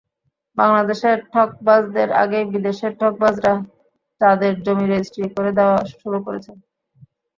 [0.57, 3.53] বাংলাদেশের ঠকবাজদের আগেই বিদেশের ঠকবাজেরা
[4.21, 6.57] চাঁদের জমি রেজিস্ট্রি করে দেওয়া শুরু করেছিল।